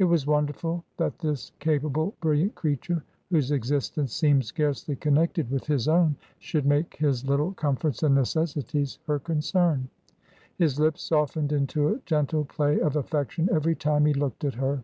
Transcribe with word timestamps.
It 0.00 0.04
was 0.06 0.26
wonderful 0.26 0.82
that 0.96 1.20
this 1.20 1.52
capable, 1.60 2.12
brilliant 2.20 2.56
crea 2.56 2.74
ture, 2.74 3.04
whose 3.30 3.52
existence 3.52 4.12
seemed 4.12 4.44
scarcely 4.44 4.96
connected 4.96 5.48
with 5.48 5.64
his 5.66 5.86
own, 5.86 6.16
should 6.40 6.66
make 6.66 6.96
his 6.96 7.24
little 7.24 7.52
comforts 7.52 8.02
and 8.02 8.12
necessities 8.12 8.98
her 9.06 9.20
concern. 9.20 9.88
His 10.58 10.80
lips 10.80 11.02
softened 11.04 11.52
into 11.52 11.86
a 11.86 12.00
gentle 12.04 12.44
play 12.44 12.80
of 12.80 12.96
affection 12.96 13.48
every 13.52 13.76
time 13.76 14.06
he 14.06 14.12
looked 14.12 14.42
at 14.42 14.54
her. 14.54 14.82